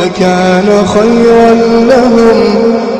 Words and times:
لكان 0.00 0.68
خيرا 0.96 1.50
لهم. 1.92 2.38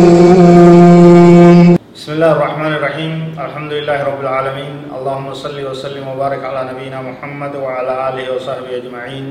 بسم 1.98 2.12
الله 2.16 2.32
الرحمن 2.38 2.74
الرحيم. 2.78 3.14
الحمد 3.46 3.72
لله 3.74 3.98
رب 4.10 4.20
العالمين 4.22 4.74
اللهم 4.94 5.28
صل 5.34 5.58
وسلم 5.58 6.06
وبارك 6.08 6.42
على 6.46 6.62
نبينا 6.72 7.02
محمد 7.02 7.54
وعلى 7.56 7.94
آله 8.10 8.26
وصحبه 8.36 8.72
أجمعين 8.82 9.28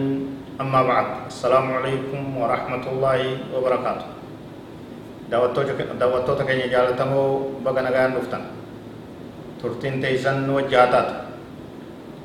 أما 0.60 0.80
بعد 0.82 1.06
السلام 1.30 1.66
عليكم 1.78 2.20
ورحمة 2.40 2.84
الله 2.92 3.20
وبركاته 3.54 4.06
دعوتو 5.30 6.32
تكني 6.38 6.66
جالتمو 6.74 7.24
بغنا 7.64 7.90
غان 7.94 8.10
نفتن 8.18 8.42
ترتين 9.62 9.94
تيسن 10.02 10.50
وجاتات 10.50 11.08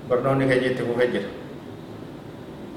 برنوني 0.10 0.46
كجيت 0.50 0.82
فجر 0.82 1.24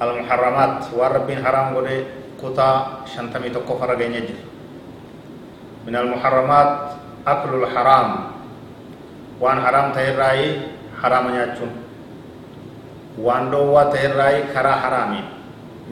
المحرمات 0.02 0.78
والربين 0.98 1.38
حرام 1.44 1.66
قولي 1.74 1.96
كتا 2.42 2.68
شنتمي 3.16 3.48
تقو 3.54 3.78
فرقين 3.78 4.14
يجر 4.14 4.38
من 5.86 5.94
المحرمات 5.96 6.70
أكل 7.26 7.52
الحرام 7.62 8.08
وان 9.40 9.58
حرام 9.64 9.86
تهراي 9.92 10.40
حرام 11.02 11.24
نياتشون 11.30 11.72
وان 13.18 13.50
دوا 13.50 13.82
تهراي 13.94 14.42
كرا 14.54 14.72
حرامي 14.82 15.22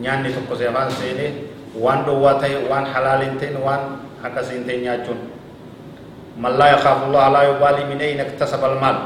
tokko 0.01 0.57
seefaan 0.57 0.89
seene 0.91 1.51
waan 1.77 2.05
dhowwaa 2.07 2.41
ta'e 2.41 2.67
waan 2.71 2.87
halaaliin 2.89 3.37
ta'e 3.39 3.53
waan 3.61 4.01
akkasiin 4.25 4.65
ta'e 4.65 4.81
nyaachuun 4.81 5.21
man 6.41 6.59
laa 6.59 6.69
yakaafu 6.75 7.13
llaha 7.13 7.31
laa 7.33 7.45
yubaalii 7.53 7.85
min 7.85 8.01
ayna 8.01 8.23
iktasaba 8.25 8.67
almaal 8.73 8.97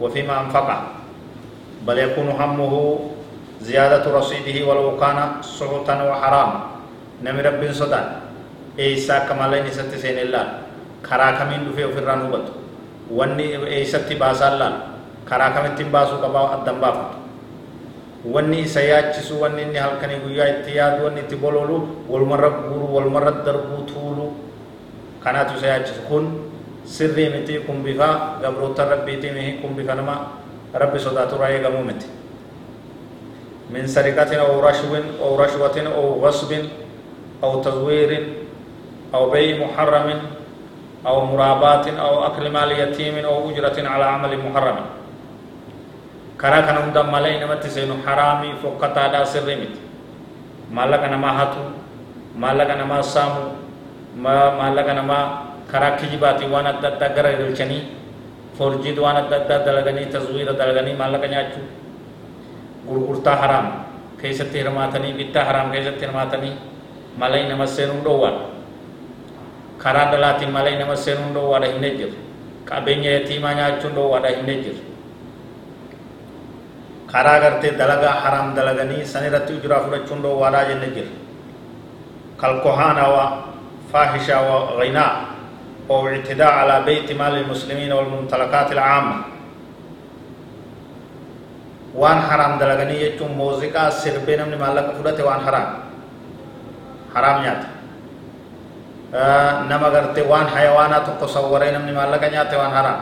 wa 0.00 0.08
fima 0.10 0.46
anfaqa 0.46 0.99
بل 1.86 1.98
يكون 1.98 2.28
همه 2.40 2.74
زيادة 3.60 4.04
رصيده 4.18 4.56
ولو 4.68 4.96
كان 5.00 5.18
سحتا 5.42 5.94
وحرام 6.08 6.50
نمي 7.24 7.40
رب 7.42 7.62
صدان 7.72 8.06
إيسا 8.78 9.18
كمالين 9.28 9.66
ست 9.72 9.92
سين 9.96 10.18
الله 10.28 10.44
كرا 11.06 11.28
كمين 11.40 11.60
دفع 11.68 11.86
في 11.94 11.98
الرانوبت 12.04 12.46
واني 13.12 13.56
إيسا 13.66 13.98
تباسا 14.08 14.46
الله 14.52 14.70
كرا 15.28 15.46
كمين 15.54 15.72
تباسو 15.78 16.16
كبا 16.24 16.40
أدن 16.64 16.78
بافت 16.80 17.10
wanni 18.20 18.68
isa 18.68 18.84
yaachisu 18.84 19.40
wanni 19.40 19.62
inni 19.64 19.80
halkanii 19.80 20.20
guyyaa 20.20 20.48
itti 20.60 20.76
yaadu 20.76 21.04
wanni 21.08 21.20
itti 21.24 21.36
bololu 21.40 22.04
walmarra 22.04 22.50
guru 22.68 22.92
walmarra 22.94 23.32
darbuu 23.46 23.88
tuulu 23.88 24.26
kanaatu 25.24 25.56
isa 25.56 25.66
yaachisu 25.72 26.04
kun 26.04 26.24
sirrii 26.84 27.28
miti 27.32 27.64
kun 27.64 27.80
bifa 27.80 28.36
gabroota 28.44 28.84
rabbiitii 28.92 29.32
mihi 29.32 29.52
kun 29.64 29.72
bifa 29.72 29.94
nama 29.96 30.39
رب 30.75 30.93
صدات 30.97 31.33
رأي 31.33 31.63
قمومت 31.65 32.01
من 33.69 33.87
سرقة 33.87 34.31
أو 34.37 34.59
رشو 34.59 34.91
أو 35.23 35.29
رشوة 35.39 35.77
أو 35.95 36.25
غصب 36.25 36.51
أو 37.43 37.61
تزوير 37.61 38.11
أو 39.13 39.29
بيع 39.29 39.65
محرم 39.67 40.09
أو 41.07 41.25
مرابات 41.25 41.87
أو 41.87 42.13
أكل 42.27 42.45
مال 42.51 42.71
يتيم 42.71 43.25
أو 43.25 43.49
أجرة 43.49 43.77
على 43.87 44.05
عمل 44.05 44.31
محرم 44.45 44.77
كرا 46.41 46.59
كان 46.61 46.77
هندا 46.77 47.01
مالي 47.01 47.39
نمت 47.39 47.63
سينو 47.67 47.95
حرامي 48.05 48.49
فقطا 48.63 49.07
دا 49.07 49.23
سرمت 49.23 49.73
مالك 50.71 51.03
نما 51.13 51.29
هاتو 51.41 51.63
مالك 52.37 52.69
نما 52.81 53.01
سامو 53.01 53.45
ما 54.19 54.35
مالك 54.59 54.89
نما 54.89 55.19
كرا 55.71 55.89
كجباتي 55.89 56.45
وانا 56.51 56.71
دتا 56.83 57.07
غرا 57.15 57.31
forjii 58.60 58.92
waan 59.00 59.16
adda 59.24 59.36
addaa 59.40 59.64
dalaganii 59.66 60.12
taswiira 60.12 60.52
dalaganii 60.52 60.92
maallaqa 61.00 61.28
nyaachuu 61.32 61.64
gurgurtaa 62.88 63.36
haraam 63.42 63.66
keessatti 64.20 64.60
hirmaatanii 64.60 65.12
bittaa 65.20 65.44
haraam 65.48 65.72
keessatti 65.72 66.04
hirmaatanii 66.04 66.52
malay 67.22 67.48
nama 67.48 67.66
seenuu 67.76 68.04
dhoowwaadha 68.04 68.44
karaa 69.84 70.04
dhalaatiin 70.12 70.52
malay 70.58 70.76
nama 70.82 70.96
seenuu 71.06 71.32
dhoowwaadha 71.38 71.72
hin 71.72 71.96
jiru 72.02 72.12
qabeenya 72.68 73.10
yatiimaa 73.16 73.54
nyaachuun 73.62 73.94
dhoowwaadha 73.98 74.36
hin 74.36 74.62
jiru 74.68 74.80
karaa 77.12 77.40
gartee 77.40 77.72
dalagaa 77.80 78.14
haraam 78.28 78.54
dalaganii 78.60 79.04
san 79.14 79.24
irratti 79.30 79.52
ujuraa 79.58 79.80
fudhachuun 79.88 80.22
dhoowwaadhaa 80.28 80.64
jenne 80.68 80.88
jira 80.96 81.10
kalkohaanaa 82.44 83.10
wa 83.16 83.24
faahishaa 83.92 84.42
wa 84.50 84.58
ghaynaa 84.76 85.10
أو 85.90 86.06
اعتداء 86.06 86.52
على 86.52 86.86
بيت 86.86 87.12
مال 87.18 87.34
المسلمين 87.42 87.90
والممتلكات 87.92 88.72
العامة. 88.72 89.16
وان 91.98 92.18
حرام 92.30 92.62
دلغني 92.62 92.94
يجون 93.02 93.34
موزيكا 93.34 93.90
سربين 93.90 94.46
من 94.46 94.54
مالك 94.54 94.94
فرته 94.94 95.26
وان 95.26 95.40
حرام. 95.42 95.68
حرام 97.10 97.36
نيات 97.42 97.62
نما 99.66 99.88
غرتي 99.90 100.22
وان 100.22 100.46
حيوانات 100.54 101.06
تصورين 101.18 101.74
من 101.82 101.90
مالك 101.90 102.22
نيات 102.30 102.54
وان 102.54 102.70
حرام. 102.70 102.98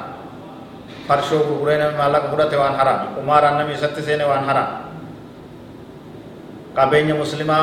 فرشو 1.08 1.36
غورين 1.36 1.92
من 1.92 1.96
مالك 2.00 2.24
فرته 2.32 2.56
وان 2.56 2.72
حرام. 2.80 3.00
عمر 3.20 3.42
النبي 3.48 3.76
ستسين 3.76 4.24
وان 4.24 4.48
حرام. 4.48 4.68
قبيني 6.72 7.12
مسلمة 7.12 7.58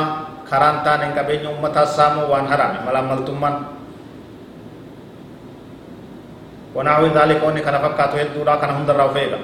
كرانتان 0.46 1.18
قبيني 1.18 1.46
أمتا 1.50 1.84
سامو 1.84 2.30
وان 2.30 2.46
حرام. 2.46 2.86
ملاملتمان 2.86 3.54
ونحو 6.76 7.02
ذلك 7.16 7.40
وني 7.44 7.60
كان 7.60 7.76
فكاتو 7.78 8.16
يدورا 8.18 8.54
كان 8.60 8.70
هم 8.70 8.84
درا 8.86 9.08
فيغا 9.16 9.40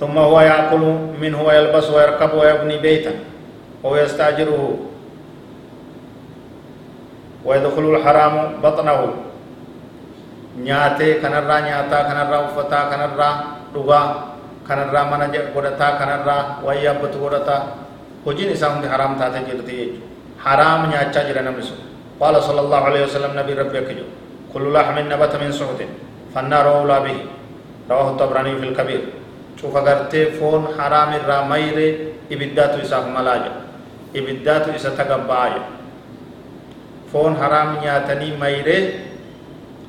ثم 0.00 0.18
هو 0.18 0.40
يأكل 0.40 0.82
منه 1.22 1.38
ويلبس 1.42 1.86
ويركب 1.90 2.30
ويبني 2.34 2.76
بيتا 2.78 3.12
ويستأجره 3.84 4.62
ويدخل 7.44 7.84
الحرام 7.94 8.34
بطنه 8.62 9.00
nyaatee 10.58 11.14
kanarraa 11.22 11.60
nyaataa 11.60 12.04
kanarraa 12.04 12.40
uffataa 12.50 12.90
kanarraa 12.90 13.34
dhugaa 13.74 14.06
kanarraa 14.68 15.04
mana 15.10 15.28
godhataa 15.54 15.92
kanarraa 16.00 16.58
wayyaa 16.66 16.94
abbatu 16.98 17.18
godhataa 17.18 17.60
hojiin 18.24 18.52
isaa 18.52 18.72
hundi 18.74 18.88
haraam 18.94 19.14
taatee 19.20 19.42
jirti 19.48 19.76
jechuudha 19.76 20.06
haraam 20.44 20.90
nyaachaa 20.90 21.24
jira 21.28 21.42
namni 21.46 21.62
sun 21.68 21.78
قال 22.20 22.34
صلى 22.42 22.60
الله 22.60 22.80
عليه 22.88 23.02
وسلم 23.06 23.32
نبي 23.38 23.52
ربي 23.54 23.80
كجو 23.80 24.06
كل 24.54 24.64
لحم 24.74 24.96
نبت 24.98 25.32
من 25.38 25.50
سحت 25.54 25.80
فالنار 26.34 26.66
أولى 26.82 26.98
به. 27.00 27.18
رواه 27.90 28.08
الطبراني 28.10 28.52
في 28.60 28.64
الكبير. 28.68 29.02
شوف 29.60 29.76
أغرتي 29.76 30.36
فون 30.38 30.76
حرام 30.78 31.10
الرامير 31.14 31.78
إبدات 32.32 32.74
إساف 32.84 33.04
ملاجا 33.08 33.52
إبدات 34.16 34.64
إسا 34.76 34.90
تقبايا 34.98 35.62
فون 37.12 37.32
حرام 37.40 37.68
نياتني 37.80 38.28
ميري. 38.36 38.78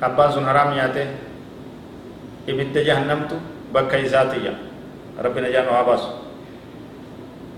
أبان 0.02 0.28
سن 0.32 0.46
حرام 0.48 0.68
نياتي 0.74 1.04
إبد 2.48 2.74
جهنمتو 2.78 3.36
بكا 3.74 3.96
إساتيا. 4.06 4.54
ربنا 5.20 5.48
جانو 5.50 5.70
عباس. 5.70 6.02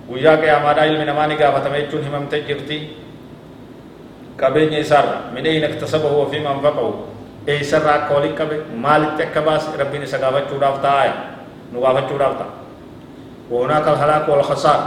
guyyaa 0.03 0.37
qiyamaadhaa 0.37 0.85
ilmi 0.91 1.05
namaa 1.07 1.27
ni 1.31 1.37
gaafatame 1.41 1.87
jechuun 1.87 2.03
himamte 2.05 2.43
jirti 2.43 2.77
قبيني 4.41 4.85
سارا 4.85 5.35
من 5.35 5.47
أين 5.47 5.65
اكتسبه 5.65 6.09
هو 6.09 6.27
فيما 6.27 6.53
انفقه 6.53 6.95
أي 7.49 7.63
سارة 7.63 8.09
قولي 8.09 8.29
قبي 8.39 8.57
مال 8.77 9.19
تكباس. 9.19 9.77
ربي 9.79 9.99
نسقابة 9.99 10.41
چودافتا 10.51 10.91
آئي 11.03 11.13
نقابة 11.75 12.01
چودافتا 12.09 12.47
وهناك 13.51 13.89
الهلاك 13.89 14.29
والخسار 14.29 14.81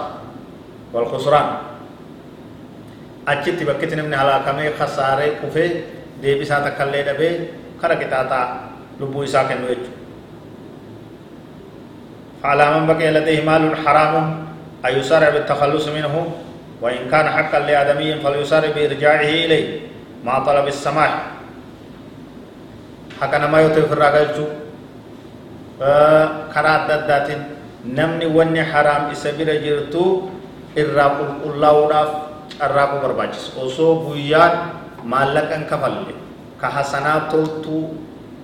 والخسران. 0.93 1.47
أجتي 3.27 3.65
بكتن 3.65 4.05
من 4.05 4.13
هلاك 4.13 4.47
من 4.55 4.69
خسارة 4.79 5.25
كفه 5.43 5.71
دي 6.21 6.39
بساتا 6.39 6.69
کلے 6.77 7.03
دبے 7.03 7.29
خرکتا 7.81 8.23
تا 8.29 8.41
لبو 8.99 9.21
عيسى 9.21 9.41
کے 9.47 9.55
نویچ 9.61 9.83
فعلا 12.41 12.79
من 12.79 12.87
بقی 12.87 13.09
لديه 13.11 13.41
مال 13.45 13.75
حرام. 13.85 14.45
ايو 14.85 15.01
بالتخلص 15.33 15.87
منهم 15.87 16.25
وإن 16.81 17.07
كان 17.11 17.25
حقا 17.29 17.59
لآدمي 17.59 18.19
فليسارع 18.19 18.69
بإرجاعه 18.75 19.21
إليه 19.45 19.79
مع 20.25 20.39
طلب 20.39 20.67
السماح 20.67 21.11
حقا 23.21 23.37
ما 23.47 23.59
يطيف 23.61 23.93
الرجل 23.93 24.47
كرات 26.53 26.81
ددات 26.91 27.29
namni 27.85 28.25
wanni 28.25 28.65
haraam 28.65 29.13
isa 29.13 29.29
bira 29.37 29.53
jirtu 29.61 30.33
irraa 30.73 31.21
qulqullaa'uudhaaf 31.21 32.09
carraaquu 32.57 32.97
barbaachisa 33.05 33.53
osoo 33.61 34.09
guyyaan 34.09 34.73
maallaqan 35.05 35.69
kafalle 35.69 36.17
ka 36.57 36.67
hasanaa 36.73 37.29
toltuu 37.29 37.93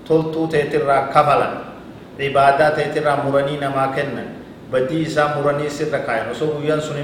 toltuu 0.05 0.45
teetirraa 0.45 1.09
kafalan 1.09 1.73
ibaadaa 2.21 2.77
teetirraa 2.77 3.25
muranii 3.25 3.57
namaa 3.57 3.89
kennan 3.97 4.37
badii 4.69 5.09
isaa 5.09 5.33
muranii 5.33 5.73
sirra 5.73 6.05
kaayan 6.05 6.29
osoo 6.29 6.53
guyyaan 6.61 6.77
sun 6.77 7.01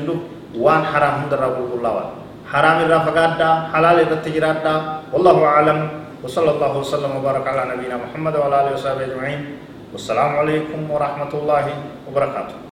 dhufu 0.57 0.63
waan. 0.65 0.83
Haraam 0.91 1.15
hundarraa 1.21 1.53
qulqullaa'aa 1.57 2.17
حرام 2.47 2.77
الرا 2.87 2.99
فقادا 3.03 3.49
حلال 3.75 3.97
الرا 4.07 4.75
والله 5.13 5.37
أعلم 5.45 5.79
وصلى 6.23 6.51
الله 6.55 6.77
وسلم 6.79 7.11
وبارك 7.19 7.47
على 7.47 7.75
نبينا 7.75 7.95
محمد 8.07 8.35
وعلى 8.39 8.55
آله 8.61 8.71
وصحبه 8.73 9.03
أجمعين 9.05 9.41
والسلام 9.91 10.31
عليكم 10.39 10.79
ورحمة 10.91 11.31
الله 11.33 11.65
وبركاته 12.07 12.66